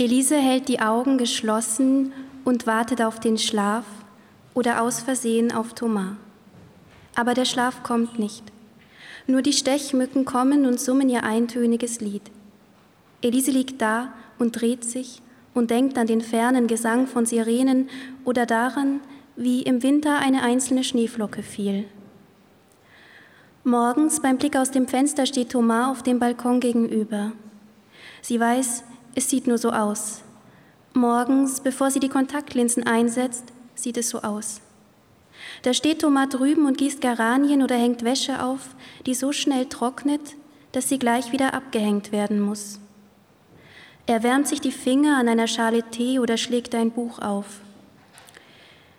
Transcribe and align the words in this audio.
Elise 0.00 0.36
hält 0.36 0.68
die 0.68 0.78
Augen 0.78 1.18
geschlossen 1.18 2.12
und 2.44 2.68
wartet 2.68 3.02
auf 3.02 3.18
den 3.18 3.36
Schlaf 3.36 3.84
oder 4.54 4.80
aus 4.80 5.00
Versehen 5.00 5.50
auf 5.50 5.74
Thomas. 5.74 6.12
Aber 7.16 7.34
der 7.34 7.44
Schlaf 7.44 7.82
kommt 7.82 8.16
nicht. 8.16 8.44
Nur 9.26 9.42
die 9.42 9.52
Stechmücken 9.52 10.24
kommen 10.24 10.66
und 10.66 10.78
summen 10.78 11.08
ihr 11.08 11.24
eintöniges 11.24 12.00
Lied. 12.00 12.22
Elise 13.22 13.50
liegt 13.50 13.82
da 13.82 14.12
und 14.38 14.60
dreht 14.60 14.84
sich 14.84 15.20
und 15.52 15.72
denkt 15.72 15.98
an 15.98 16.06
den 16.06 16.20
fernen 16.20 16.68
Gesang 16.68 17.08
von 17.08 17.26
Sirenen 17.26 17.88
oder 18.24 18.46
daran, 18.46 19.00
wie 19.34 19.62
im 19.62 19.82
Winter 19.82 20.20
eine 20.20 20.42
einzelne 20.44 20.84
Schneeflocke 20.84 21.42
fiel. 21.42 21.86
Morgens 23.64 24.22
beim 24.22 24.38
Blick 24.38 24.54
aus 24.54 24.70
dem 24.70 24.86
Fenster 24.86 25.26
steht 25.26 25.50
Thomas 25.50 25.88
auf 25.88 26.02
dem 26.04 26.20
Balkon 26.20 26.60
gegenüber. 26.60 27.32
Sie 28.22 28.38
weiß, 28.38 28.84
es 29.18 29.28
sieht 29.28 29.48
nur 29.48 29.58
so 29.58 29.70
aus. 29.70 30.22
Morgens, 30.94 31.60
bevor 31.60 31.90
sie 31.90 31.98
die 31.98 32.08
Kontaktlinsen 32.08 32.86
einsetzt, 32.86 33.46
sieht 33.74 33.96
es 33.96 34.10
so 34.10 34.20
aus. 34.20 34.60
Da 35.62 35.74
steht 35.74 36.02
Thomas 36.02 36.28
drüben 36.28 36.66
und 36.66 36.78
gießt 36.78 37.00
Geranien 37.00 37.64
oder 37.64 37.74
hängt 37.74 38.04
Wäsche 38.04 38.40
auf, 38.40 38.76
die 39.06 39.14
so 39.14 39.32
schnell 39.32 39.66
trocknet, 39.66 40.36
dass 40.70 40.88
sie 40.88 41.00
gleich 41.00 41.32
wieder 41.32 41.52
abgehängt 41.52 42.12
werden 42.12 42.40
muss. 42.40 42.78
Er 44.06 44.22
wärmt 44.22 44.46
sich 44.46 44.60
die 44.60 44.70
Finger 44.70 45.18
an 45.18 45.28
einer 45.28 45.48
Schale 45.48 45.82
Tee 45.82 46.20
oder 46.20 46.36
schlägt 46.36 46.76
ein 46.76 46.92
Buch 46.92 47.18
auf. 47.18 47.60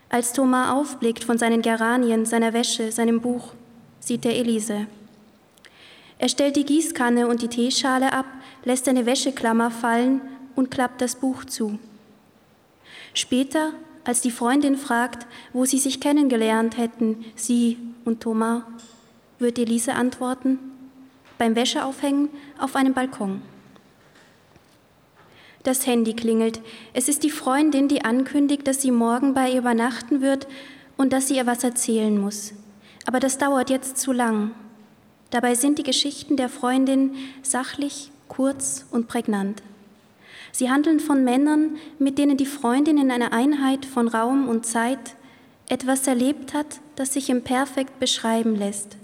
Als 0.09 0.33
Thomas 0.33 0.71
aufblickt 0.71 1.23
von 1.23 1.37
seinen 1.37 1.61
Geranien, 1.61 2.25
seiner 2.25 2.51
Wäsche, 2.51 2.91
seinem 2.91 3.21
Buch, 3.21 3.53
sieht 4.01 4.25
er 4.25 4.35
Elise. 4.35 4.87
Er 6.19 6.27
stellt 6.29 6.57
die 6.57 6.65
Gießkanne 6.65 7.27
und 7.27 7.41
die 7.41 7.47
Teeschale 7.47 8.13
ab, 8.13 8.25
lässt 8.65 8.87
eine 8.87 9.05
Wäscheklammer 9.05 9.71
fallen 9.71 10.21
und 10.55 10.69
klappt 10.69 11.01
das 11.01 11.15
Buch 11.15 11.45
zu. 11.45 11.79
Später, 13.13 13.71
als 14.03 14.21
die 14.21 14.31
Freundin 14.31 14.77
fragt, 14.77 15.25
wo 15.53 15.65
sie 15.65 15.79
sich 15.79 16.01
kennengelernt 16.01 16.77
hätten, 16.77 17.25
sie 17.35 17.77
und 18.03 18.21
Thomas, 18.21 18.63
wird 19.39 19.57
Elise 19.57 19.93
antworten, 19.93 20.59
beim 21.37 21.55
Wäscheaufhängen 21.55 22.29
auf 22.59 22.75
einem 22.75 22.93
Balkon. 22.93 23.41
Das 25.63 25.87
Handy 25.87 26.13
klingelt. 26.13 26.61
Es 26.93 27.07
ist 27.07 27.23
die 27.23 27.29
Freundin, 27.29 27.87
die 27.87 28.03
ankündigt, 28.03 28.67
dass 28.67 28.81
sie 28.81 28.91
morgen 28.91 29.33
bei 29.33 29.51
ihr 29.51 29.59
übernachten 29.59 30.21
wird 30.21 30.47
und 30.97 31.13
dass 31.13 31.29
sie 31.29 31.37
ihr 31.37 31.45
was 31.45 31.63
erzählen 31.63 32.19
muss. 32.19 32.53
Aber 33.05 33.19
das 33.21 33.37
dauert 33.37 33.69
jetzt 33.69 33.97
zu 33.97 34.11
lang. 34.11 34.51
Dabei 35.31 35.55
sind 35.55 35.77
die 35.77 35.83
Geschichten 35.83 36.37
der 36.37 36.49
Freundin 36.49 37.15
sachlich, 37.43 38.11
kurz 38.27 38.85
und 38.91 39.07
prägnant. 39.07 39.61
Sie 40.51 40.69
handeln 40.69 40.99
von 40.99 41.23
Männern, 41.23 41.77
mit 41.99 42.17
denen 42.17 42.37
die 42.37 42.45
Freundin 42.45 42.97
in 42.97 43.11
einer 43.11 43.31
Einheit 43.31 43.85
von 43.85 44.07
Raum 44.07 44.47
und 44.47 44.65
Zeit 44.65 45.15
etwas 45.67 46.07
erlebt 46.07 46.53
hat, 46.53 46.79
das 46.95 47.13
sich 47.13 47.29
im 47.29 47.43
Perfekt 47.43 47.99
beschreiben 47.99 48.55
lässt. 48.55 48.97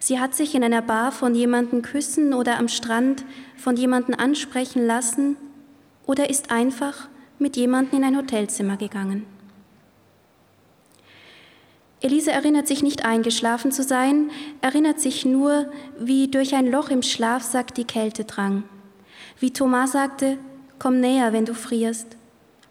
Sie 0.00 0.18
hat 0.18 0.34
sich 0.34 0.56
in 0.56 0.64
einer 0.64 0.82
Bar 0.82 1.12
von 1.12 1.36
jemandem 1.36 1.82
küssen 1.82 2.34
oder 2.34 2.58
am 2.58 2.66
Strand 2.66 3.24
von 3.56 3.76
jemandem 3.76 4.16
ansprechen 4.18 4.84
lassen 4.84 5.36
oder 6.06 6.28
ist 6.28 6.50
einfach 6.50 7.08
mit 7.38 7.56
jemandem 7.56 8.00
in 8.00 8.04
ein 8.04 8.16
Hotelzimmer 8.16 8.76
gegangen. 8.76 9.24
Elise 12.02 12.32
erinnert 12.32 12.66
sich 12.66 12.82
nicht 12.82 13.04
eingeschlafen 13.04 13.70
zu 13.70 13.82
sein, 13.84 14.30
erinnert 14.60 15.00
sich 15.00 15.24
nur, 15.24 15.66
wie 15.98 16.28
durch 16.28 16.54
ein 16.54 16.70
Loch 16.70 16.90
im 16.90 17.02
Schlafsack 17.02 17.74
die 17.74 17.84
Kälte 17.84 18.24
drang. 18.24 18.64
Wie 19.38 19.52
Thomas 19.52 19.92
sagte, 19.92 20.38
komm 20.78 21.00
näher, 21.00 21.32
wenn 21.32 21.44
du 21.44 21.54
frierst. 21.54 22.16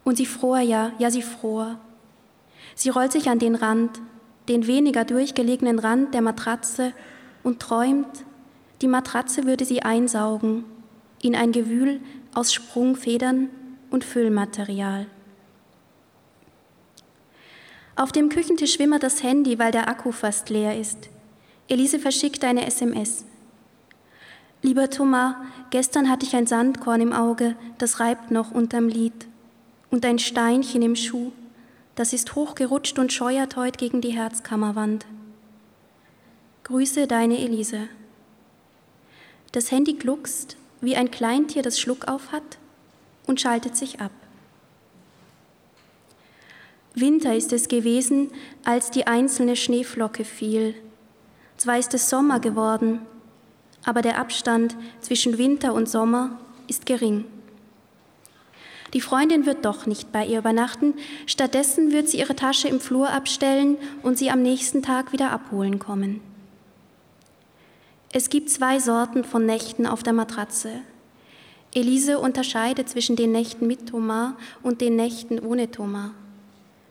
Und 0.04 0.18
sie 0.18 0.26
fror 0.26 0.60
ja, 0.60 0.92
ja, 1.00 1.10
sie 1.10 1.22
fror. 1.22 1.80
Sie 2.76 2.90
rollt 2.90 3.14
sich 3.14 3.30
an 3.30 3.40
den 3.40 3.56
Rand, 3.56 4.02
den 4.50 4.68
weniger 4.68 5.06
durchgelegenen 5.06 5.80
Rand 5.80 6.14
der 6.14 6.22
Matratze 6.22 6.92
und 7.44 7.62
träumt, 7.62 8.26
die 8.82 8.88
Matratze 8.88 9.46
würde 9.46 9.64
sie 9.64 9.84
einsaugen 9.84 10.66
in 11.22 11.36
ein 11.36 11.52
Gewühl 11.52 12.02
aus 12.34 12.52
Sprungfedern 12.52 13.50
und 13.92 14.04
Füllmaterial. 14.04 15.06
Auf 18.02 18.12
dem 18.12 18.30
Küchentisch 18.30 18.80
wimmert 18.80 19.04
das 19.04 19.22
Handy, 19.22 19.60
weil 19.60 19.72
der 19.72 19.88
Akku 19.88 20.12
fast 20.12 20.50
leer 20.50 20.76
ist. 20.76 20.98
Elise 21.68 22.00
verschickt 22.00 22.44
eine 22.44 22.66
SMS. 22.66 23.26
Lieber 24.64 24.90
Thomas, 24.90 25.36
gestern 25.70 26.10
hatte 26.10 26.26
ich 26.26 26.36
ein 26.36 26.48
Sandkorn 26.48 27.00
im 27.00 27.14
Auge, 27.14 27.56
das 27.78 28.00
reibt 28.00 28.32
noch 28.32 28.50
unterm 28.50 28.88
Lid. 28.88 29.28
Und 29.92 30.04
ein 30.04 30.18
Steinchen 30.18 30.82
im 30.82 30.96
Schuh, 30.96 31.32
das 31.94 32.12
ist 32.12 32.34
hochgerutscht 32.34 32.98
und 32.98 33.14
scheuert 33.14 33.56
heut 33.56 33.78
gegen 33.78 34.02
die 34.02 34.16
Herzkammerwand. 34.16 35.06
Grüße 36.64 37.06
deine 37.06 37.38
Elise. 37.38 37.88
Das 39.52 39.70
Handy 39.70 39.94
gluckst, 39.94 40.58
wie 40.82 40.96
ein 40.96 41.12
Kleintier 41.12 41.62
das 41.62 41.80
Schluck 41.80 42.08
auf 42.08 42.32
hat 42.32 42.58
und 43.28 43.40
schaltet 43.40 43.78
sich 43.78 44.02
ab. 44.02 44.12
Winter 46.94 47.36
ist 47.36 47.54
es 47.54 47.68
gewesen, 47.68 48.32
als 48.66 48.92
die 48.92 49.08
einzelne 49.08 49.56
Schneeflocke 49.56 50.26
fiel. 50.26 50.76
Zwar 51.58 51.78
ist 51.78 51.94
es 51.94 52.10
Sommer 52.10 52.40
geworden, 52.40 53.00
aber 53.86 54.02
der 54.02 54.20
Abstand 54.20 54.76
zwischen 55.00 55.38
Winter 55.38 55.74
und 55.74 55.88
Sommer 55.88 56.40
ist 56.68 56.86
gering. 56.86 57.26
Die 58.94 59.02
Freundin 59.02 59.46
wird 59.46 59.64
doch 59.64 59.86
nicht 59.86 60.12
bei 60.12 60.26
ihr 60.26 60.40
übernachten, 60.40 60.96
stattdessen 61.26 61.94
wird 61.94 62.10
sie 62.10 62.20
ihre 62.20 62.36
Tasche 62.36 62.68
im 62.68 62.82
Flur 62.82 63.10
abstellen 63.10 63.78
und 64.04 64.18
sie 64.18 64.30
am 64.30 64.42
nächsten 64.42 64.84
Tag 64.84 65.14
wieder 65.14 65.32
abholen 65.32 65.80
kommen. 65.80 66.20
Es 68.12 68.30
gibt 68.30 68.50
zwei 68.50 68.80
Sorten 68.80 69.24
von 69.24 69.46
Nächten 69.46 69.88
auf 69.88 70.04
der 70.04 70.12
Matratze. 70.12 70.82
Elise 71.74 72.20
unterscheidet 72.20 72.90
zwischen 72.90 73.16
den 73.16 73.32
Nächten 73.32 73.66
mit 73.66 73.88
Thomas 73.88 74.34
und 74.62 74.82
den 74.82 74.98
Nächten 74.98 75.40
ohne 75.40 75.72
Thomas. 75.72 76.12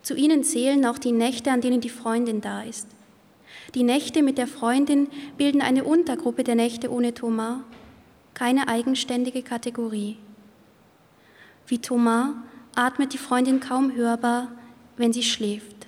Zu 0.03 0.15
ihnen 0.15 0.45
zählen 0.45 0.85
auch 0.87 0.99
die 0.99 1.13
Nächte, 1.13 1.51
an 1.51 1.61
denen 1.61 1.81
die 1.81 1.91
Freundin 1.91 2.41
da 2.41 2.63
ist. 2.63 2.89
Die 3.75 3.83
Nächte 3.83 4.23
mit 4.23 4.39
der 4.39 4.47
Freundin 4.47 5.09
bilden 5.37 5.63
eine 5.63 5.85
Untergruppe 5.85 6.45
der 6.45 6.55
Nächte 6.55 6.91
ohne 6.91 7.15
Thomas, 7.15 7.59
keine 8.35 8.69
eigenständige 8.69 9.43
Kategorie. 9.43 10.17
Wie 11.67 11.79
Thomas 11.79 12.31
atmet 12.75 13.13
die 13.13 13.19
Freundin 13.19 13.61
kaum 13.61 13.95
hörbar, 13.95 14.49
wenn 14.97 15.13
sie 15.13 15.23
schläft. 15.23 15.87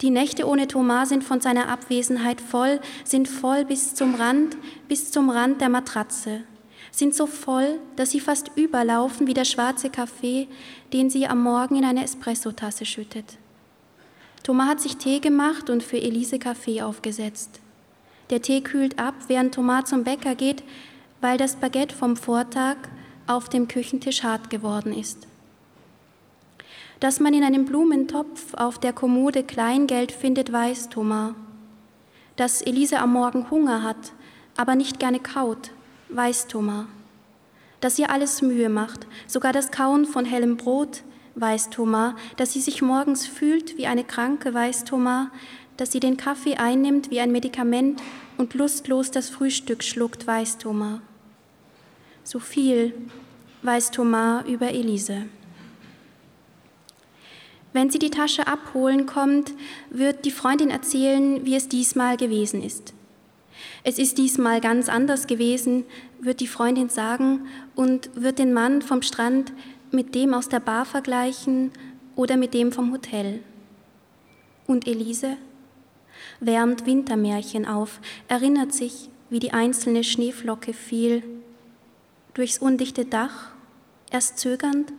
Die 0.00 0.10
Nächte 0.10 0.46
ohne 0.46 0.68
Thomas 0.68 1.08
sind 1.08 1.24
von 1.24 1.40
seiner 1.40 1.68
Abwesenheit 1.68 2.40
voll, 2.40 2.80
sind 3.04 3.28
voll 3.28 3.64
bis 3.64 3.94
zum 3.94 4.14
Rand, 4.14 4.56
bis 4.88 5.10
zum 5.10 5.30
Rand 5.30 5.60
der 5.60 5.68
Matratze, 5.68 6.42
sind 6.90 7.14
so 7.14 7.26
voll, 7.26 7.78
dass 7.96 8.10
sie 8.10 8.20
fast 8.20 8.50
überlaufen 8.56 9.26
wie 9.26 9.34
der 9.34 9.44
schwarze 9.44 9.90
Kaffee, 9.90 10.48
den 10.92 11.10
sie 11.10 11.26
am 11.26 11.42
Morgen 11.42 11.76
in 11.76 11.84
eine 11.84 12.04
Espressotasse 12.04 12.84
schüttet. 12.84 13.36
Thomas 14.42 14.68
hat 14.68 14.80
sich 14.80 14.96
Tee 14.96 15.20
gemacht 15.20 15.70
und 15.70 15.82
für 15.82 16.00
Elise 16.00 16.38
Kaffee 16.38 16.82
aufgesetzt. 16.82 17.60
Der 18.30 18.42
Tee 18.42 18.60
kühlt 18.60 18.98
ab, 18.98 19.14
während 19.26 19.54
Thomas 19.54 19.90
zum 19.90 20.04
Bäcker 20.04 20.34
geht, 20.34 20.62
weil 21.20 21.38
das 21.38 21.56
Baguette 21.56 21.94
vom 21.94 22.16
Vortag 22.16 22.76
auf 23.26 23.48
dem 23.48 23.68
Küchentisch 23.68 24.22
hart 24.22 24.50
geworden 24.50 24.92
ist 24.92 25.28
dass 27.00 27.20
man 27.20 27.34
in 27.34 27.44
einem 27.44 27.64
Blumentopf 27.64 28.54
auf 28.54 28.78
der 28.78 28.92
Kommode 28.92 29.44
Kleingeld 29.44 30.10
findet, 30.10 30.52
weiß 30.52 30.88
Thomas. 30.88 31.34
Dass 32.36 32.62
Elise 32.62 32.98
am 32.98 33.12
Morgen 33.12 33.50
Hunger 33.50 33.82
hat, 33.82 34.12
aber 34.56 34.74
nicht 34.74 34.98
gerne 34.98 35.20
kaut, 35.20 35.70
weiß 36.08 36.46
Thomas. 36.48 36.86
Dass 37.80 37.98
ihr 37.98 38.10
alles 38.10 38.42
Mühe 38.42 38.68
macht, 38.68 39.06
sogar 39.26 39.52
das 39.52 39.70
Kauen 39.70 40.04
von 40.04 40.24
hellem 40.24 40.56
Brot, 40.56 41.02
weiß 41.36 41.70
Thomas. 41.70 42.14
Dass 42.36 42.52
sie 42.52 42.60
sich 42.60 42.82
morgens 42.82 43.26
fühlt 43.26 43.76
wie 43.76 43.86
eine 43.86 44.04
Kranke, 44.04 44.52
weiß 44.52 44.84
Thomas. 44.84 45.28
Dass 45.76 45.92
sie 45.92 46.00
den 46.00 46.16
Kaffee 46.16 46.56
einnimmt 46.56 47.10
wie 47.10 47.20
ein 47.20 47.30
Medikament 47.30 48.02
und 48.36 48.54
lustlos 48.54 49.10
das 49.10 49.28
Frühstück 49.28 49.84
schluckt, 49.84 50.26
weiß 50.26 50.58
Thomas. 50.58 51.00
So 52.24 52.40
viel 52.40 52.94
weiß 53.62 53.90
Thomas 53.90 54.46
über 54.46 54.70
Elise. 54.70 55.26
Wenn 57.72 57.90
sie 57.90 57.98
die 57.98 58.10
Tasche 58.10 58.46
abholen 58.46 59.06
kommt, 59.06 59.52
wird 59.90 60.24
die 60.24 60.30
Freundin 60.30 60.70
erzählen, 60.70 61.44
wie 61.44 61.54
es 61.54 61.68
diesmal 61.68 62.16
gewesen 62.16 62.62
ist. 62.62 62.94
Es 63.84 63.98
ist 63.98 64.18
diesmal 64.18 64.60
ganz 64.60 64.88
anders 64.88 65.26
gewesen, 65.26 65.84
wird 66.20 66.40
die 66.40 66.46
Freundin 66.46 66.88
sagen 66.88 67.46
und 67.74 68.10
wird 68.14 68.38
den 68.38 68.52
Mann 68.52 68.82
vom 68.82 69.02
Strand 69.02 69.52
mit 69.90 70.14
dem 70.14 70.34
aus 70.34 70.48
der 70.48 70.60
Bar 70.60 70.84
vergleichen 70.84 71.72
oder 72.16 72.36
mit 72.36 72.54
dem 72.54 72.72
vom 72.72 72.92
Hotel. 72.92 73.40
Und 74.66 74.86
Elise 74.86 75.36
wärmt 76.40 76.86
Wintermärchen 76.86 77.66
auf, 77.66 78.00
erinnert 78.28 78.72
sich, 78.72 79.08
wie 79.30 79.38
die 79.38 79.52
einzelne 79.52 80.04
Schneeflocke 80.04 80.72
fiel. 80.72 81.22
durchs 82.34 82.58
undichte 82.58 83.04
Dach, 83.04 83.50
erst 84.12 84.38
zögernd, 84.38 84.92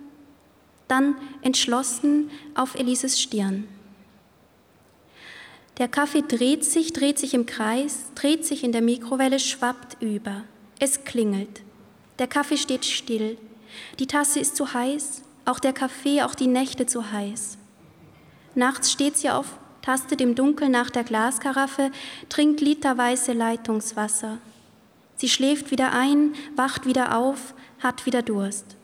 dann 0.90 1.16
entschlossen 1.42 2.30
auf 2.54 2.76
Elises 2.76 3.22
Stirn. 3.22 3.66
Der 5.80 5.88
Kaffee 5.88 6.24
dreht 6.24 6.66
sich, 6.66 6.92
dreht 6.92 7.18
sich 7.18 7.34
im 7.34 7.46
Kreis, 7.46 8.12
dreht 8.14 8.46
sich 8.46 8.66
in 8.66 8.74
der 8.74 8.82
Mikrowelle, 8.82 9.40
schwappt 9.40 10.02
über. 10.02 10.44
Es 10.78 11.06
klingelt. 11.06 11.62
Der 12.20 12.28
Kaffee 12.28 12.58
steht 12.58 12.84
still. 12.84 13.38
Die 13.98 14.08
Tasse 14.08 14.42
ist 14.42 14.58
zu 14.58 14.74
heiß, 14.74 15.22
auch 15.46 15.60
der 15.60 15.72
Kaffee, 15.72 16.22
auch 16.22 16.36
die 16.36 16.48
Nächte 16.48 16.86
zu 16.86 17.14
heiß. 17.14 17.58
Nachts 18.56 18.92
steht 18.92 19.16
sie 19.16 19.30
auf, 19.30 19.58
tastet 19.82 20.20
im 20.20 20.36
Dunkeln 20.36 20.72
nach 20.72 20.90
der 20.90 21.06
Glaskaraffe, 21.06 21.92
trinkt 22.28 22.60
literweise 22.60 23.32
Leitungswasser. 23.32 24.40
Sie 25.16 25.30
schläft 25.30 25.72
wieder 25.72 25.94
ein, 25.94 26.34
wacht 26.58 26.86
wieder 26.88 27.18
auf, 27.18 27.54
hat 27.80 28.06
wieder 28.06 28.22
Durst. 28.22 28.76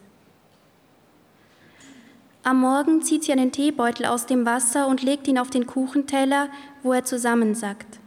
Am 2.46 2.60
Morgen 2.60 3.02
zieht 3.02 3.24
sie 3.24 3.32
einen 3.32 3.52
Teebeutel 3.52 4.06
aus 4.06 4.28
dem 4.28 4.46
Wasser 4.46 4.88
und 4.88 5.02
legt 5.02 5.28
ihn 5.28 5.40
auf 5.40 5.50
den 5.50 5.66
Kuchenteller, 5.66 6.50
wo 6.84 6.94
er 6.94 7.04
zusammensackt. 7.04 8.00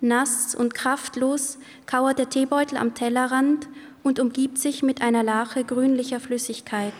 Nass 0.00 0.54
und 0.54 0.72
kraftlos 0.72 1.58
kauert 1.84 2.20
der 2.20 2.28
Teebeutel 2.28 2.78
am 2.78 2.94
Tellerrand 2.94 3.66
und 4.04 4.20
umgibt 4.20 4.58
sich 4.58 4.84
mit 4.84 5.02
einer 5.02 5.24
Lache 5.24 5.64
grünlicher 5.64 6.20
Flüssigkeit. 6.20 6.94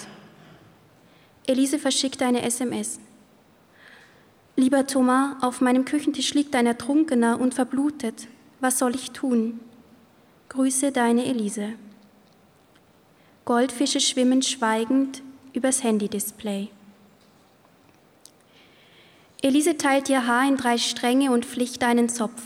Elise 1.46 1.78
verschickt 1.78 2.20
eine 2.20 2.42
SMS. 2.42 2.98
Lieber 4.56 4.88
Thomas, 4.88 5.40
auf 5.42 5.60
meinem 5.60 5.84
Küchentisch 5.84 6.34
liegt 6.34 6.56
ein 6.56 6.66
Ertrunkener 6.66 7.40
und 7.40 7.54
verblutet. 7.54 8.26
Was 8.58 8.80
soll 8.80 8.96
ich 8.96 9.12
tun? 9.12 9.60
Grüße 10.48 10.90
deine 10.90 11.26
Elise. 11.26 11.74
Goldfische 13.44 14.00
schwimmen 14.00 14.42
schweigend 14.42 15.22
übers 15.56 15.82
Handy-Display. 15.82 16.68
Elise 19.42 19.76
teilt 19.76 20.08
ihr 20.08 20.26
Haar 20.26 20.48
in 20.48 20.56
drei 20.56 20.78
Stränge 20.78 21.30
und 21.30 21.44
flicht 21.44 21.82
einen 21.82 22.08
Zopf. 22.08 22.42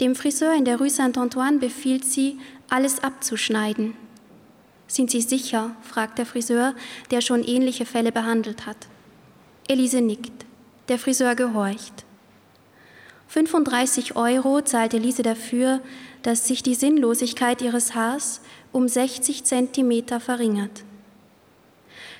Dem 0.00 0.14
Friseur 0.14 0.54
in 0.54 0.64
der 0.64 0.78
Rue 0.78 0.90
Saint-Antoine 0.90 1.58
befiehlt 1.58 2.04
sie, 2.04 2.38
alles 2.68 3.02
abzuschneiden. 3.02 3.94
Sind 4.86 5.10
Sie 5.10 5.22
sicher? 5.22 5.74
fragt 5.82 6.18
der 6.18 6.26
Friseur, 6.26 6.74
der 7.10 7.20
schon 7.20 7.42
ähnliche 7.42 7.86
Fälle 7.86 8.12
behandelt 8.12 8.66
hat. 8.66 8.88
Elise 9.68 10.00
nickt. 10.00 10.44
Der 10.88 10.98
Friseur 10.98 11.34
gehorcht. 11.34 12.04
35 13.28 14.16
Euro 14.16 14.60
zahlt 14.60 14.94
Elise 14.94 15.22
dafür, 15.22 15.80
dass 16.22 16.46
sich 16.46 16.62
die 16.62 16.74
Sinnlosigkeit 16.74 17.62
ihres 17.62 17.94
Haars 17.94 18.40
um 18.72 18.86
60 18.86 19.44
Zentimeter 19.44 20.20
verringert. 20.20 20.83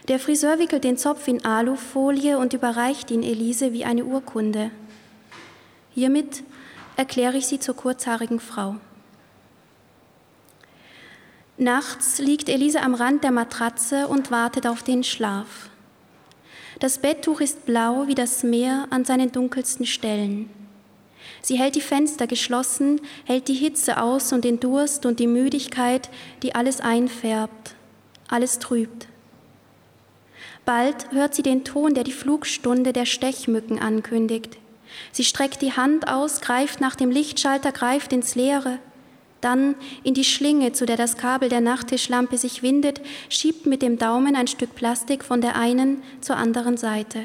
Der 0.09 0.19
Friseur 0.19 0.59
wickelt 0.59 0.85
den 0.85 0.99
Zopf 0.99 1.27
in 1.29 1.47
Alufolie 1.47 2.37
und 2.37 2.53
überreicht 2.53 3.11
ihn 3.11 3.23
Elise 3.23 3.73
wie 3.73 3.87
eine 3.87 4.05
Urkunde. 4.05 4.71
Hiermit 5.95 6.43
erkläre 6.97 7.39
ich 7.39 7.47
sie 7.47 7.59
zur 7.59 7.75
kurzhaarigen 7.75 8.39
Frau. 8.39 8.77
Nachts 11.57 12.19
liegt 12.19 12.51
Elise 12.51 12.83
am 12.83 12.95
Rand 12.95 13.25
der 13.25 13.31
Matratze 13.31 14.09
und 14.09 14.31
wartet 14.31 14.67
auf 14.67 14.83
den 14.83 15.05
Schlaf. 15.05 15.71
Das 16.81 16.99
Betttuch 16.99 17.41
ist 17.41 17.65
blau 17.65 18.07
wie 18.07 18.15
das 18.15 18.43
Meer 18.43 18.89
an 18.91 19.07
seinen 19.07 19.33
dunkelsten 19.33 19.87
Stellen. 19.87 20.51
Sie 21.41 21.59
hält 21.59 21.77
die 21.77 21.81
Fenster 21.81 22.27
geschlossen, 22.27 23.01
hält 23.25 23.49
die 23.49 23.55
Hitze 23.55 24.03
aus 24.03 24.35
und 24.35 24.45
den 24.45 24.61
Durst 24.61 25.07
und 25.07 25.19
die 25.19 25.27
Müdigkeit, 25.27 26.11
die 26.43 26.55
alles 26.55 26.81
einfärbt, 26.81 27.75
alles 28.29 28.59
trübt. 28.59 29.09
Bald 30.65 31.11
hört 31.13 31.35
sie 31.35 31.43
den 31.43 31.65
Ton, 31.65 31.95
der 31.95 32.05
die 32.05 32.13
Flugstunde 32.13 32.93
der 32.93 33.05
Stechmücken 33.05 33.79
ankündigt. 33.79 34.59
Sie 35.13 35.25
streckt 35.25 35.63
die 35.63 35.73
Hand 35.73 36.09
aus, 36.09 36.41
greift 36.41 36.81
nach 36.81 36.95
dem 36.95 37.11
Lichtschalter, 37.11 37.73
greift 37.73 38.13
ins 38.13 38.35
Leere, 38.35 38.79
dann 39.41 39.75
in 40.03 40.15
die 40.15 40.25
Schlinge, 40.25 40.73
zu 40.73 40.87
der 40.87 40.97
das 40.97 41.19
Kabel 41.19 41.51
der 41.51 41.61
Nachttischlampe 41.61 42.39
sich 42.39 42.63
windet, 42.63 43.03
schiebt 43.29 43.67
mit 43.67 43.83
dem 43.83 43.99
Daumen 43.99 44.37
ein 44.37 44.47
Stück 44.47 44.75
Plastik 44.75 45.23
von 45.23 45.43
der 45.43 45.57
einen 45.57 46.03
zur 46.23 46.37
anderen 46.37 46.79
Seite. 46.79 47.21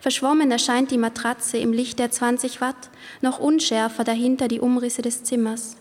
Verschwommen 0.00 0.50
erscheint 0.50 0.90
die 0.90 0.98
Matratze 0.98 1.58
im 1.58 1.72
Licht 1.72 1.98
der 1.98 2.10
20 2.10 2.60
Watt, 2.60 2.90
noch 3.22 3.40
unschärfer 3.40 4.04
dahinter 4.04 4.46
die 4.46 4.60
Umrisse 4.60 5.02
des 5.02 5.24
Zimmers. 5.24 5.76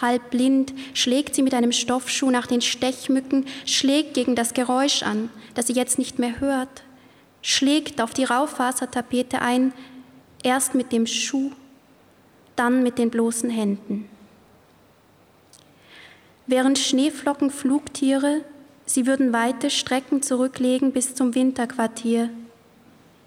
Halb 0.00 0.30
blind 0.30 0.74
schlägt 0.92 1.34
sie 1.34 1.42
mit 1.42 1.54
einem 1.54 1.72
Stoffschuh 1.72 2.30
nach 2.30 2.46
den 2.46 2.60
Stechmücken, 2.60 3.46
schlägt 3.64 4.14
gegen 4.14 4.34
das 4.34 4.54
Geräusch 4.54 5.02
an, 5.02 5.30
das 5.54 5.68
sie 5.68 5.74
jetzt 5.74 5.98
nicht 5.98 6.18
mehr 6.18 6.40
hört, 6.40 6.82
schlägt 7.42 8.00
auf 8.00 8.12
die 8.12 8.24
Raufasertapete 8.24 9.40
ein, 9.40 9.72
erst 10.42 10.74
mit 10.74 10.92
dem 10.92 11.06
Schuh, 11.06 11.52
dann 12.56 12.82
mit 12.82 12.98
den 12.98 13.10
bloßen 13.10 13.50
Händen. 13.50 14.08
Während 16.46 16.78
Schneeflocken 16.78 17.50
Flugtiere, 17.50 18.44
sie 18.84 19.06
würden 19.06 19.32
weite 19.32 19.70
Strecken 19.70 20.22
zurücklegen 20.22 20.92
bis 20.92 21.14
zum 21.14 21.34
Winterquartier. 21.34 22.30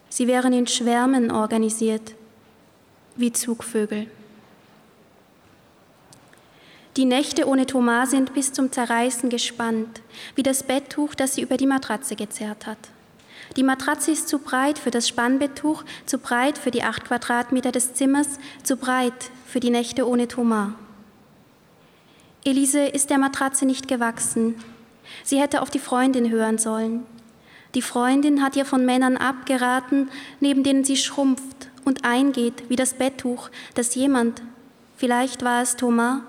Sie 0.09 0.27
wären 0.27 0.53
in 0.53 0.67
Schwärmen 0.67 1.31
organisiert, 1.31 2.13
wie 3.15 3.33
Zugvögel. 3.33 4.07
Die 6.97 7.05
Nächte 7.05 7.47
ohne 7.47 7.67
Thomas 7.67 8.09
sind 8.09 8.33
bis 8.33 8.53
zum 8.53 8.71
Zerreißen 8.71 9.29
gespannt, 9.29 10.01
wie 10.33 10.41
das 10.41 10.63
Betttuch, 10.63 11.13
das 11.13 11.35
sie 11.35 11.41
über 11.41 11.55
die 11.55 11.67
Matratze 11.67 12.15
gezerrt 12.15 12.65
hat. 12.65 12.79
Die 13.55 13.61
Matratze 13.61 14.09
ist 14.09 14.27
zu 14.27 14.39
breit 14.39 14.79
für 14.79 14.89
das 14.89 15.07
Spannbetttuch, 15.07 15.83
zu 16.07 16.17
breit 16.17 16.57
für 16.57 16.71
die 16.71 16.81
acht 16.81 17.05
Quadratmeter 17.05 17.71
des 17.71 17.93
Zimmers, 17.93 18.39
zu 18.63 18.77
breit 18.77 19.29
für 19.45 19.59
die 19.59 19.69
Nächte 19.69 20.07
ohne 20.07 20.27
Thomas. 20.27 20.71
Elise 22.43 22.87
ist 22.87 23.11
der 23.11 23.19
Matratze 23.19 23.67
nicht 23.67 23.87
gewachsen. 23.87 24.55
Sie 25.23 25.39
hätte 25.39 25.61
auf 25.61 25.69
die 25.69 25.79
Freundin 25.79 26.31
hören 26.31 26.57
sollen. 26.57 27.05
Die 27.75 27.83
Freundin 27.83 28.41
hat 28.41 28.55
ihr 28.55 28.65
von 28.65 28.87
Männern 28.87 29.17
abgeraten, 29.17 30.09
neben 30.39 30.63
denen 30.63 30.83
sie 30.83 30.97
schrumpft 30.97 31.69
und 31.85 32.05
eingeht 32.05 32.63
wie 32.69 32.75
das 32.75 32.95
Betttuch, 32.95 33.49
das 33.75 33.93
jemand, 33.93 34.41
vielleicht 34.97 35.43
war 35.43 35.61
es 35.61 35.75
Thomas, 35.75 36.21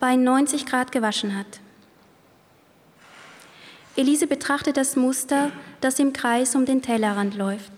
bei 0.00 0.16
90 0.16 0.66
Grad 0.66 0.92
gewaschen 0.92 1.36
hat. 1.36 1.60
Elise 3.96 4.26
betrachtet 4.26 4.76
das 4.76 4.94
Muster, 4.94 5.50
das 5.80 5.98
im 5.98 6.12
Kreis 6.12 6.54
um 6.54 6.64
den 6.64 6.82
Tellerrand 6.82 7.34
läuft. 7.34 7.72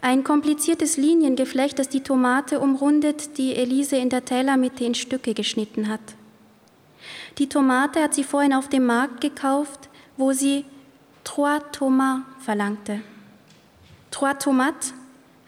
Ein 0.00 0.24
kompliziertes 0.24 0.96
Liniengeflecht, 0.96 1.78
das 1.78 1.88
die 1.88 2.02
Tomate 2.02 2.60
umrundet, 2.60 3.38
die 3.38 3.54
Elise 3.54 3.96
in 3.96 4.10
der 4.10 4.24
Tellermitte 4.24 4.84
in 4.84 4.94
Stücke 4.94 5.34
geschnitten 5.34 5.88
hat. 5.88 6.00
Die 7.38 7.48
Tomate 7.48 8.02
hat 8.02 8.14
sie 8.14 8.24
vorhin 8.24 8.54
auf 8.54 8.68
dem 8.68 8.86
Markt 8.86 9.20
gekauft, 9.20 9.88
wo 10.16 10.32
sie 10.32 10.64
Trois 11.24 11.58
Tomates 11.72 12.22
verlangte. 12.40 13.00
Trois 14.10 14.34
Tomates 14.34 14.92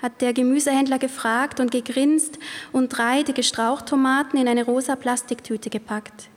hat 0.07 0.21
der 0.21 0.33
Gemüsehändler 0.33 1.01
gefragt 1.01 1.59
und 1.59 1.73
gegrinst 1.73 2.39
und 2.71 2.91
drei 2.91 3.25
dicke 3.25 3.43
Strauchtomaten 3.43 4.39
in 4.39 4.47
eine 4.47 4.65
rosa 4.65 4.95
Plastiktüte 4.95 5.69
gepackt. 5.69 6.29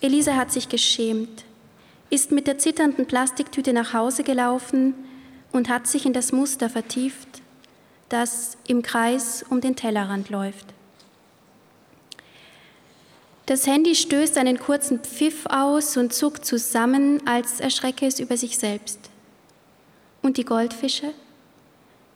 Elise 0.00 0.34
hat 0.34 0.50
sich 0.50 0.70
geschämt, 0.70 1.44
ist 2.08 2.32
mit 2.32 2.46
der 2.46 2.56
zitternden 2.56 3.04
Plastiktüte 3.04 3.74
nach 3.74 3.92
Hause 3.92 4.22
gelaufen 4.22 4.94
und 5.52 5.68
hat 5.68 5.86
sich 5.86 6.06
in 6.06 6.14
das 6.14 6.32
Muster 6.32 6.70
vertieft, 6.70 7.28
das 8.08 8.56
im 8.66 8.80
Kreis 8.80 9.44
um 9.50 9.60
den 9.60 9.76
Tellerrand 9.76 10.30
läuft. 10.30 10.72
Das 13.44 13.66
Handy 13.66 13.94
stößt 13.94 14.38
einen 14.38 14.58
kurzen 14.58 15.00
Pfiff 15.00 15.44
aus 15.46 15.98
und 15.98 16.14
zuckt 16.14 16.46
zusammen, 16.46 17.20
als 17.26 17.60
erschrecke 17.60 18.06
es 18.06 18.20
über 18.20 18.38
sich 18.38 18.56
selbst. 18.56 18.98
Und 20.22 20.38
die 20.38 20.46
Goldfische? 20.46 21.12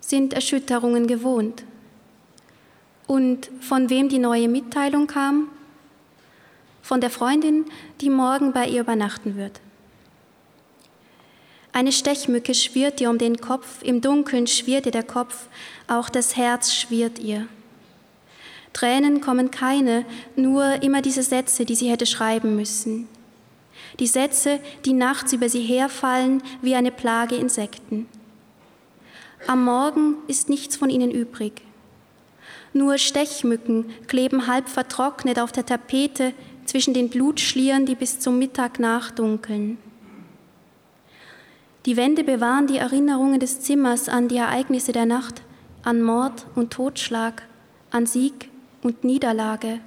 Sind 0.01 0.33
Erschütterungen 0.33 1.07
gewohnt. 1.07 1.65
Und 3.07 3.51
von 3.61 3.91
wem 3.91 4.09
die 4.09 4.19
neue 4.19 4.49
Mitteilung 4.49 5.07
kam? 5.07 5.49
Von 6.83 7.01
der 7.01 7.11
Freundin, 7.11 7.65
die 8.01 8.11
morgen 8.11 8.53
bei 8.53 8.67
ihr 8.67 8.81
übernachten 8.81 9.37
wird. 9.37 9.61
Eine 11.73 11.93
Stechmücke 11.93 12.55
schwirrt 12.55 13.01
ihr 13.01 13.11
um 13.11 13.19
den 13.19 13.41
Kopf, 13.41 13.83
im 13.83 14.01
Dunkeln 14.01 14.47
schwirrt 14.47 14.87
ihr 14.87 14.93
der 14.93 15.05
Kopf, 15.05 15.47
auch 15.87 16.09
das 16.09 16.37
Herz 16.37 16.75
schwirrt 16.75 17.19
ihr. 17.21 17.47
Tränen 18.73 19.21
kommen 19.21 19.51
keine, 19.51 20.05
nur 20.37 20.83
immer 20.83 21.03
diese 21.03 21.23
Sätze, 21.23 21.65
die 21.65 21.75
sie 21.75 21.91
hätte 21.91 22.07
schreiben 22.07 22.57
müssen. 22.57 23.09
Die 23.99 24.07
Sätze, 24.07 24.61
die 24.85 24.93
nachts 24.93 25.33
über 25.33 25.49
sie 25.49 25.63
herfallen 25.63 26.43
wie 26.63 26.75
eine 26.75 26.93
Plage 26.93 27.37
Insekten. 27.37 28.07
Am 29.47 29.65
Morgen 29.65 30.17
ist 30.27 30.49
nichts 30.49 30.77
von 30.77 30.91
ihnen 30.91 31.11
übrig. 31.11 31.63
Nur 32.73 32.99
Stechmücken 32.99 33.87
kleben 34.07 34.47
halb 34.47 34.69
vertrocknet 34.69 35.41
auf 35.41 35.51
der 35.51 35.67
Tapete 35.67 36.33
zwischen 36.67 36.95
den 36.95 37.09
Blutschlieren, 37.09 37.87
die 37.87 37.97
bis 37.97 38.21
zum 38.21 38.39
Mittag 38.39 38.79
nachdunkeln. 38.79 39.79
Die 41.87 41.97
Wände 41.97 42.23
bewahren 42.23 42.67
die 42.67 42.77
Erinnerungen 42.77 43.41
des 43.41 43.61
Zimmers 43.63 44.09
an 44.09 44.29
die 44.29 44.37
Ereignisse 44.37 44.93
der 44.93 45.07
Nacht, 45.07 45.43
an 45.83 46.03
Mord 46.03 46.47
und 46.55 46.73
Totschlag, 46.73 47.43
an 47.91 48.07
Sieg 48.07 48.51
und 48.83 49.03
Niederlage, 49.03 49.81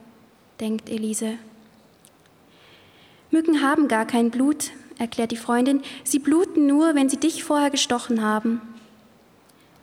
denkt 0.60 0.90
Elise. 0.90 1.36
Mücken 3.30 3.62
haben 3.62 3.88
gar 3.88 4.06
kein 4.06 4.32
Blut, 4.32 4.72
erklärt 4.98 5.32
die 5.32 5.38
Freundin. 5.38 5.82
Sie 6.04 6.20
bluten 6.20 6.68
nur, 6.68 6.96
wenn 6.96 7.10
sie 7.10 7.18
dich 7.18 7.44
vorher 7.44 7.70
gestochen 7.70 8.22
haben. 8.22 8.62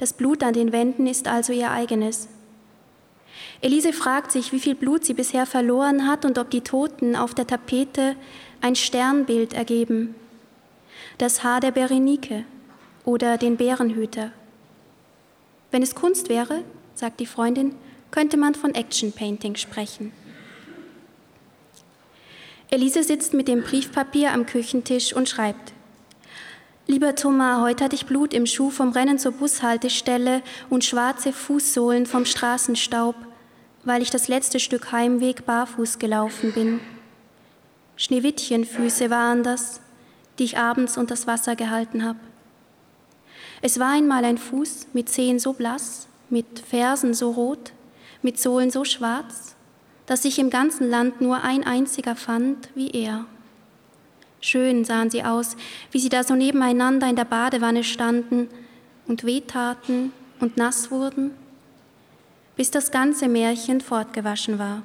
Das 0.00 0.14
Blut 0.14 0.42
an 0.42 0.54
den 0.54 0.72
Wänden 0.72 1.06
ist 1.06 1.28
also 1.28 1.52
ihr 1.52 1.70
eigenes. 1.70 2.26
Elise 3.60 3.92
fragt 3.92 4.32
sich, 4.32 4.50
wie 4.50 4.58
viel 4.58 4.74
Blut 4.74 5.04
sie 5.04 5.12
bisher 5.12 5.44
verloren 5.44 6.08
hat 6.08 6.24
und 6.24 6.38
ob 6.38 6.48
die 6.48 6.62
Toten 6.62 7.14
auf 7.14 7.34
der 7.34 7.46
Tapete 7.46 8.16
ein 8.62 8.76
Sternbild 8.76 9.52
ergeben. 9.52 10.14
Das 11.18 11.44
Haar 11.44 11.60
der 11.60 11.72
Berenike 11.72 12.46
oder 13.04 13.36
den 13.36 13.58
Bärenhüter. 13.58 14.32
Wenn 15.70 15.82
es 15.82 15.94
Kunst 15.94 16.30
wäre, 16.30 16.62
sagt 16.94 17.20
die 17.20 17.26
Freundin, 17.26 17.74
könnte 18.10 18.38
man 18.38 18.54
von 18.54 18.74
Action 18.74 19.12
Painting 19.12 19.54
sprechen. 19.56 20.12
Elise 22.70 23.02
sitzt 23.02 23.34
mit 23.34 23.48
dem 23.48 23.60
Briefpapier 23.60 24.32
am 24.32 24.46
Küchentisch 24.46 25.12
und 25.12 25.28
schreibt. 25.28 25.74
Lieber 26.90 27.14
Thomas, 27.14 27.60
heute 27.60 27.84
hatte 27.84 27.94
ich 27.94 28.06
Blut 28.06 28.34
im 28.34 28.46
Schuh 28.46 28.68
vom 28.68 28.90
Rennen 28.90 29.16
zur 29.16 29.30
Bushaltestelle 29.30 30.42
und 30.70 30.84
schwarze 30.84 31.32
Fußsohlen 31.32 32.04
vom 32.04 32.24
Straßenstaub, 32.24 33.14
weil 33.84 34.02
ich 34.02 34.10
das 34.10 34.26
letzte 34.26 34.58
Stück 34.58 34.90
Heimweg 34.90 35.46
barfuß 35.46 36.00
gelaufen 36.00 36.50
bin. 36.50 36.80
Schneewittchenfüße 37.94 39.08
waren 39.08 39.44
das, 39.44 39.80
die 40.40 40.42
ich 40.42 40.58
abends 40.58 40.98
unter 40.98 41.14
das 41.14 41.28
Wasser 41.28 41.54
gehalten 41.54 42.04
habe. 42.04 42.18
Es 43.62 43.78
war 43.78 43.92
einmal 43.92 44.24
ein 44.24 44.36
Fuß 44.36 44.88
mit 44.92 45.08
Zehen 45.08 45.38
so 45.38 45.52
blass, 45.52 46.08
mit 46.28 46.58
Fersen 46.58 47.14
so 47.14 47.30
rot, 47.30 47.70
mit 48.20 48.40
Sohlen 48.40 48.72
so 48.72 48.84
schwarz, 48.84 49.54
dass 50.06 50.22
sich 50.22 50.40
im 50.40 50.50
ganzen 50.50 50.90
Land 50.90 51.20
nur 51.20 51.44
ein 51.44 51.62
einziger 51.62 52.16
fand 52.16 52.68
wie 52.74 52.90
er. 52.90 53.26
Schön 54.40 54.84
sahen 54.84 55.10
sie 55.10 55.22
aus, 55.22 55.56
wie 55.90 55.98
sie 55.98 56.08
da 56.08 56.24
so 56.24 56.34
nebeneinander 56.34 57.08
in 57.08 57.16
der 57.16 57.24
Badewanne 57.24 57.84
standen 57.84 58.48
und 59.06 59.24
wehtaten 59.24 60.12
und 60.40 60.56
nass 60.56 60.90
wurden, 60.90 61.32
bis 62.56 62.70
das 62.70 62.90
ganze 62.90 63.28
Märchen 63.28 63.80
fortgewaschen 63.80 64.58
war. 64.58 64.82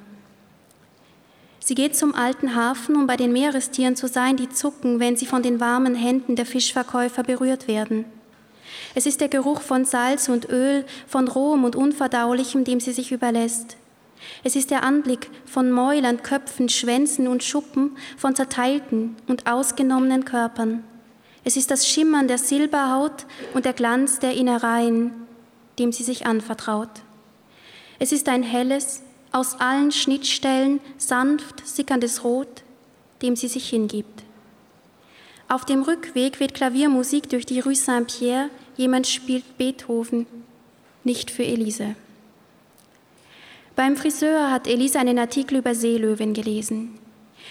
Sie 1.58 1.74
geht 1.74 1.96
zum 1.96 2.14
alten 2.14 2.54
Hafen, 2.54 2.94
um 2.94 3.06
bei 3.06 3.16
den 3.16 3.32
Meerestieren 3.32 3.96
zu 3.96 4.06
sein, 4.06 4.36
die 4.36 4.48
zucken, 4.48 5.00
wenn 5.00 5.16
sie 5.16 5.26
von 5.26 5.42
den 5.42 5.58
warmen 5.58 5.96
Händen 5.96 6.36
der 6.36 6.46
Fischverkäufer 6.46 7.24
berührt 7.24 7.66
werden. 7.66 8.04
Es 8.94 9.06
ist 9.06 9.20
der 9.20 9.28
Geruch 9.28 9.62
von 9.62 9.84
Salz 9.84 10.28
und 10.28 10.48
Öl, 10.48 10.84
von 11.06 11.28
rohem 11.28 11.64
und 11.64 11.74
unverdaulichem, 11.74 12.64
dem 12.64 12.78
sie 12.78 12.92
sich 12.92 13.10
überlässt. 13.10 13.76
Es 14.44 14.56
ist 14.56 14.70
der 14.70 14.82
Anblick 14.82 15.30
von 15.44 15.70
Mäulern, 15.70 16.22
Köpfen, 16.22 16.68
Schwänzen 16.68 17.28
und 17.28 17.44
Schuppen, 17.44 17.96
von 18.16 18.34
zerteilten 18.34 19.16
und 19.26 19.46
ausgenommenen 19.46 20.24
Körpern. 20.24 20.84
Es 21.44 21.56
ist 21.56 21.70
das 21.70 21.86
Schimmern 21.86 22.28
der 22.28 22.38
Silberhaut 22.38 23.26
und 23.54 23.64
der 23.64 23.72
Glanz 23.72 24.18
der 24.18 24.34
Innereien, 24.34 25.12
dem 25.78 25.92
sie 25.92 26.02
sich 26.02 26.26
anvertraut. 26.26 26.90
Es 27.98 28.12
ist 28.12 28.28
ein 28.28 28.42
helles, 28.42 29.02
aus 29.32 29.60
allen 29.60 29.92
Schnittstellen 29.92 30.80
sanft 30.98 31.66
sickerndes 31.66 32.24
Rot, 32.24 32.64
dem 33.22 33.36
sie 33.36 33.48
sich 33.48 33.68
hingibt. 33.68 34.22
Auf 35.48 35.64
dem 35.64 35.82
Rückweg 35.82 36.40
wird 36.40 36.54
Klaviermusik 36.54 37.28
durch 37.28 37.46
die 37.46 37.60
Rue 37.60 37.76
Saint-Pierre, 37.76 38.50
jemand 38.76 39.06
spielt 39.06 39.58
Beethoven, 39.58 40.26
nicht 41.04 41.30
für 41.30 41.44
Elise. 41.44 41.94
Beim 43.76 43.94
Friseur 43.94 44.50
hat 44.50 44.66
Elisa 44.66 45.00
einen 45.00 45.18
Artikel 45.18 45.58
über 45.58 45.74
Seelöwen 45.74 46.32
gelesen. 46.32 46.98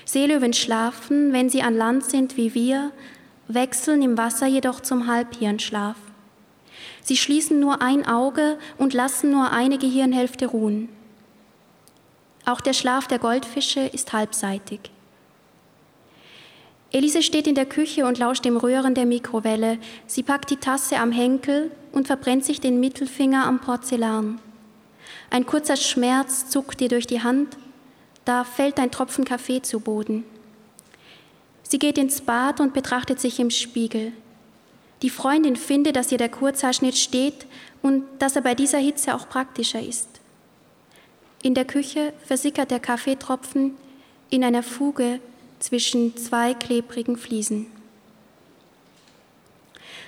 Seelöwen 0.05 0.53
schlafen, 0.53 1.31
wenn 1.33 1.51
sie 1.51 1.61
an 1.61 1.77
Land 1.77 2.03
sind 2.03 2.35
wie 2.35 2.55
wir, 2.55 2.91
wechseln 3.47 4.01
im 4.01 4.17
Wasser 4.17 4.47
jedoch 4.47 4.79
zum 4.79 5.05
Halbhirnschlaf. 5.05 5.95
Sie 7.03 7.15
schließen 7.15 7.59
nur 7.59 7.83
ein 7.83 8.07
Auge 8.07 8.57
und 8.79 8.95
lassen 8.95 9.29
nur 9.29 9.51
eine 9.51 9.77
Gehirnhälfte 9.77 10.47
ruhen. 10.47 10.89
Auch 12.43 12.59
der 12.59 12.73
Schlaf 12.73 13.07
der 13.07 13.19
Goldfische 13.19 13.81
ist 13.81 14.11
halbseitig. 14.11 14.79
Elise 16.91 17.21
steht 17.21 17.45
in 17.45 17.55
der 17.55 17.67
Küche 17.67 18.05
und 18.07 18.17
lauscht 18.17 18.45
dem 18.45 18.57
Röhren 18.57 18.95
der 18.95 19.05
Mikrowelle. 19.05 19.77
Sie 20.07 20.23
packt 20.23 20.49
die 20.49 20.57
Tasse 20.57 20.97
am 20.97 21.11
Henkel 21.11 21.69
und 21.91 22.07
verbrennt 22.07 22.45
sich 22.45 22.59
den 22.61 22.79
Mittelfinger 22.79 23.45
am 23.45 23.59
Porzellan. 23.59 24.39
Ein 25.29 25.45
kurzer 25.45 25.75
Schmerz 25.75 26.49
zuckt 26.49 26.81
ihr 26.81 26.89
durch 26.89 27.07
die 27.07 27.23
Hand, 27.23 27.57
da 28.25 28.43
fällt 28.43 28.79
ein 28.79 28.91
Tropfen 28.91 29.25
Kaffee 29.25 29.61
zu 29.61 29.79
Boden. 29.79 30.23
Sie 31.63 31.79
geht 31.79 31.97
ins 31.97 32.21
Bad 32.21 32.59
und 32.59 32.73
betrachtet 32.73 33.19
sich 33.19 33.39
im 33.39 33.49
Spiegel. 33.49 34.13
Die 35.01 35.09
Freundin 35.09 35.55
findet, 35.55 35.95
dass 35.95 36.11
ihr 36.11 36.17
der 36.17 36.29
Kurzhaarschnitt 36.29 36.97
steht 36.97 37.45
und 37.81 38.03
dass 38.19 38.35
er 38.35 38.41
bei 38.41 38.55
dieser 38.55 38.79
Hitze 38.79 39.13
auch 39.13 39.29
praktischer 39.29 39.81
ist. 39.81 40.07
In 41.43 41.53
der 41.53 41.65
Küche 41.65 42.13
versickert 42.25 42.71
der 42.71 42.79
Kaffeetropfen 42.79 43.75
in 44.29 44.43
einer 44.43 44.63
Fuge 44.63 45.19
zwischen 45.59 46.17
zwei 46.17 46.53
klebrigen 46.53 47.17
Fliesen. 47.17 47.67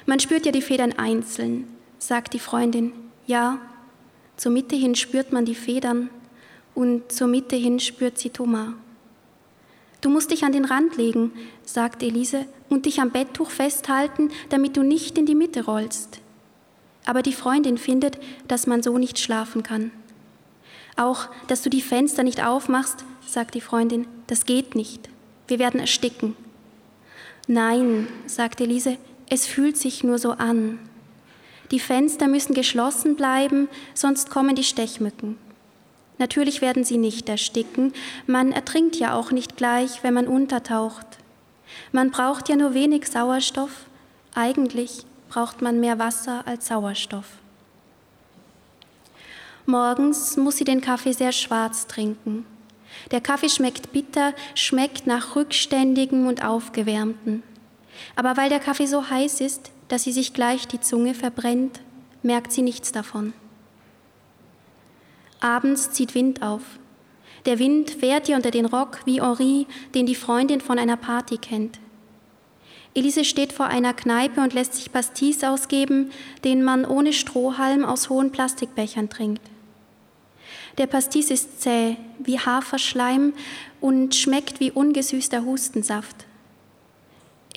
Man 0.06 0.20
spürt 0.20 0.46
ja 0.46 0.52
die 0.52 0.62
Federn 0.62 0.94
einzeln, 0.94 1.68
sagt 2.00 2.34
die 2.34 2.40
Freundin. 2.40 2.94
Ja, 3.28 3.60
zur 4.38 4.52
Mitte 4.52 4.76
hin 4.76 4.96
spürt 4.96 5.34
man 5.34 5.46
die 5.46 5.56
Federn 5.56 6.10
und 6.76 7.12
zur 7.12 7.28
Mitte 7.28 7.56
hin 7.56 7.80
spürt 7.80 8.18
sie 8.18 8.30
Thomas. 8.30 8.70
Du 10.02 10.10
musst 10.10 10.30
dich 10.30 10.44
an 10.46 10.52
den 10.52 10.66
Rand 10.66 10.96
legen, 10.96 11.32
sagt 11.66 12.04
Elise, 12.04 12.46
und 12.70 12.86
dich 12.86 13.02
am 13.02 13.10
Betttuch 13.10 13.50
festhalten, 13.50 14.30
damit 14.50 14.78
du 14.78 14.84
nicht 14.84 15.18
in 15.18 15.26
die 15.26 15.36
Mitte 15.36 15.66
rollst. 15.66 16.20
Aber 17.06 17.24
die 17.24 17.34
Freundin 17.34 17.78
findet, 17.78 18.20
dass 18.48 18.68
man 18.68 18.84
so 18.84 18.98
nicht 18.98 19.18
schlafen 19.18 19.64
kann. 19.64 19.92
Auch, 20.98 21.30
dass 21.48 21.62
du 21.62 21.70
die 21.70 21.82
Fenster 21.82 22.24
nicht 22.24 22.44
aufmachst, 22.44 23.06
sagt 23.26 23.56
die 23.56 23.62
Freundin, 23.62 24.08
das 24.28 24.46
geht 24.46 24.76
nicht. 24.76 25.10
Wir 25.48 25.58
werden 25.58 25.80
ersticken. 25.80 26.36
Nein, 27.48 28.08
sagt 28.26 28.62
Elise, 28.62 28.98
es 29.30 29.48
fühlt 29.48 29.78
sich 29.78 30.04
nur 30.04 30.20
so 30.20 30.32
an. 30.32 30.80
Die 31.72 31.80
Fenster 31.80 32.28
müssen 32.28 32.54
geschlossen 32.54 33.16
bleiben, 33.16 33.68
sonst 33.94 34.30
kommen 34.30 34.56
die 34.56 34.64
Stechmücken. 34.64 35.38
Natürlich 36.18 36.62
werden 36.62 36.84
sie 36.84 36.98
nicht 36.98 37.30
ersticken, 37.30 37.94
man 38.26 38.52
ertrinkt 38.52 38.96
ja 38.96 39.14
auch 39.14 39.32
nicht 39.32 39.58
gleich, 39.58 40.04
wenn 40.04 40.14
man 40.14 40.28
untertaucht. 40.28 41.06
Man 41.92 42.12
braucht 42.12 42.50
ja 42.50 42.56
nur 42.56 42.74
wenig 42.74 43.08
Sauerstoff, 43.08 43.86
eigentlich 44.34 45.06
braucht 45.30 45.62
man 45.62 45.80
mehr 45.80 46.00
Wasser 46.00 46.48
als 46.48 46.68
Sauerstoff. 46.68 47.26
Morgens 49.66 50.38
muss 50.38 50.58
sie 50.58 50.64
den 50.64 50.80
Kaffee 50.80 51.12
sehr 51.12 51.34
schwarz 51.34 51.88
trinken. 51.88 52.46
Der 53.12 53.20
Kaffee 53.20 53.50
schmeckt 53.50 53.92
bitter, 53.92 54.34
schmeckt 54.56 55.08
nach 55.08 55.36
rückständigen 55.36 56.26
und 56.26 56.44
aufgewärmten. 56.44 57.44
Aber 58.16 58.38
weil 58.38 58.50
der 58.50 58.60
Kaffee 58.60 58.86
so 58.86 59.10
heiß 59.10 59.42
ist, 59.42 59.72
dass 59.88 60.04
sie 60.04 60.12
sich 60.12 60.34
gleich 60.34 60.68
die 60.68 60.80
Zunge 60.80 61.14
verbrennt, 61.14 61.82
merkt 62.24 62.52
sie 62.52 62.62
nichts 62.62 62.92
davon. 62.92 63.34
Abends 65.40 65.92
zieht 65.92 66.16
Wind 66.16 66.42
auf. 66.42 66.64
Der 67.46 67.60
Wind 67.60 67.92
fährt 67.92 68.28
ihr 68.28 68.36
unter 68.36 68.52
den 68.52 68.66
Rock 68.66 69.00
wie 69.06 69.22
Henri, 69.22 69.68
den 69.96 70.06
die 70.06 70.16
Freundin 70.16 70.62
von 70.62 70.80
einer 70.80 70.98
Party 70.98 71.38
kennt. 71.38 71.80
Elise 72.94 73.24
steht 73.24 73.54
vor 73.54 73.68
einer 73.68 73.94
Kneipe 73.94 74.42
und 74.42 74.54
lässt 74.54 74.74
sich 74.74 74.92
Pastis 74.92 75.44
ausgeben, 75.44 76.12
den 76.44 76.64
man 76.64 76.84
ohne 76.84 77.14
Strohhalm 77.14 77.86
aus 77.86 78.10
hohen 78.10 78.32
Plastikbechern 78.32 79.10
trinkt. 79.10 79.44
Der 80.78 80.88
Pastis 80.88 81.32
ist 81.32 81.62
zäh 81.62 81.98
wie 82.20 82.40
Haferschleim 82.40 83.34
und 83.82 84.16
schmeckt 84.16 84.60
wie 84.60 84.72
ungesüßter 84.72 85.46
Hustensaft. 85.46 86.27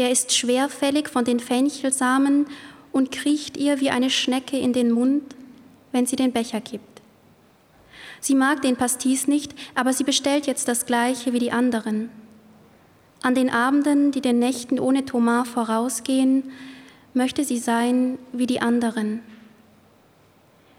Er 0.00 0.10
ist 0.10 0.34
schwerfällig 0.34 1.10
von 1.10 1.26
den 1.26 1.40
Fenchelsamen 1.40 2.46
und 2.90 3.12
kriecht 3.12 3.58
ihr 3.58 3.80
wie 3.80 3.90
eine 3.90 4.08
Schnecke 4.08 4.58
in 4.58 4.72
den 4.72 4.92
Mund, 4.92 5.36
wenn 5.92 6.06
sie 6.06 6.16
den 6.16 6.32
Becher 6.32 6.62
gibt. 6.62 7.02
Sie 8.18 8.34
mag 8.34 8.62
den 8.62 8.76
Pastis 8.76 9.28
nicht, 9.28 9.54
aber 9.74 9.92
sie 9.92 10.04
bestellt 10.04 10.46
jetzt 10.46 10.68
das 10.68 10.86
gleiche 10.86 11.34
wie 11.34 11.38
die 11.38 11.52
anderen. 11.52 12.08
An 13.20 13.34
den 13.34 13.50
Abenden, 13.50 14.10
die 14.10 14.22
den 14.22 14.38
Nächten 14.38 14.80
ohne 14.80 15.04
Thomas 15.04 15.46
vorausgehen, 15.46 16.44
möchte 17.12 17.44
sie 17.44 17.58
sein 17.58 18.18
wie 18.32 18.46
die 18.46 18.62
anderen. 18.62 19.20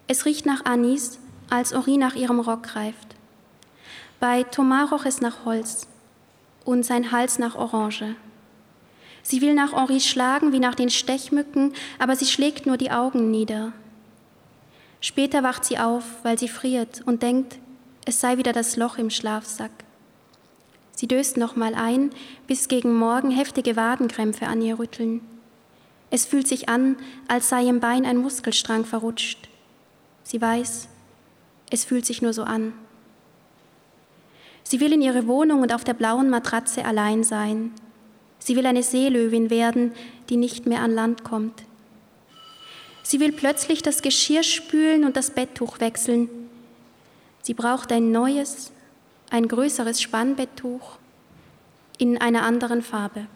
Es 0.08 0.25
riecht 0.25 0.48
nach 0.48 0.66
Anis, 0.66 1.20
als 1.48 1.74
Ori 1.74 1.98
nach 1.98 2.16
ihrem 2.16 2.40
Rock 2.40 2.63
greift. 2.63 3.16
Bei 4.20 4.42
Thomas 4.42 4.92
roch 4.92 5.06
es 5.06 5.22
nach 5.22 5.46
Holz, 5.46 5.86
und 6.66 6.84
sein 6.84 7.12
Hals 7.12 7.38
nach 7.38 7.54
Orange. 7.54 8.16
Sie 9.24 9.42
will 9.42 9.54
nach 9.54 9.74
Henri 9.74 10.00
schlagen 10.00 10.51
wie 10.51 10.60
nach 10.60 10.75
den 10.75 10.90
Stechmücken, 10.90 11.74
aber 12.00 12.16
sie 12.16 12.25
schlägt 12.25 12.66
nur 12.66 12.78
die 12.78 12.92
Augen 12.92 13.32
nieder. 13.32 13.74
Später 15.00 15.44
wacht 15.44 15.66
sie 15.66 15.78
auf, 15.78 16.04
weil 16.24 16.38
sie 16.38 16.48
friert 16.48 17.01
und 17.06 17.24
denkt, 17.24 17.58
es 18.06 18.20
sei 18.20 18.38
wieder 18.38 18.54
das 18.54 18.78
Loch 18.78 18.98
im 18.98 19.10
Schlafsack. 19.10 19.72
Sie 20.94 21.08
döst 21.08 21.38
nochmal 21.38 21.74
ein, 21.74 22.12
bis 22.48 22.68
gegen 22.68 22.94
Morgen 22.94 23.32
heftige 23.32 23.75
Wadenkrämpfe 23.75 24.48
an 24.48 24.62
ihr 24.62 24.78
rütteln. 24.78 25.22
Es 26.12 26.25
fühlt 26.25 26.48
sich 26.48 26.70
an, 26.70 26.98
als 27.28 27.50
sei 27.50 27.66
im 27.66 27.80
Bein 27.80 28.06
ein 28.06 28.18
Muskelstrang 28.18 28.86
verrutscht. 28.86 29.50
Sie 30.24 30.42
weiß, 30.42 30.90
es 31.72 31.86
fühlt 31.86 32.06
sich 32.06 32.22
nur 32.22 32.34
so 32.34 32.44
an. 32.44 32.74
Sie 34.63 34.80
will 34.80 34.94
in 34.94 35.01
ihre 35.01 35.25
Wohnung 35.25 35.62
und 35.62 35.74
auf 35.74 35.84
der 35.84 35.94
blauen 35.94 36.30
Matratze 36.30 36.86
allein 36.86 37.24
sein. 37.24 37.72
Sie 38.44 38.56
will 38.56 38.66
eine 38.66 38.84
Seelöwin 38.84 39.50
werden, 39.50 39.94
die 40.30 40.36
nicht 40.36 40.66
mehr 40.66 40.82
an 40.82 40.94
Land 40.94 41.24
kommt. 41.24 41.64
Sie 43.04 43.20
will 43.20 43.32
plötzlich 43.32 43.84
das 43.84 44.02
Geschirr 44.02 44.44
spülen 44.44 45.06
und 45.06 45.16
das 45.16 45.32
Betttuch 45.32 45.80
wechseln. 45.80 46.28
Sie 47.44 47.54
braucht 47.54 47.92
ein 47.92 48.12
neues, 48.12 48.72
ein 49.30 49.48
größeres 49.48 50.02
Spannbetttuch 50.02 50.98
in 51.98 52.18
einer 52.18 52.42
anderen 52.44 52.82
Farbe. 52.82 53.28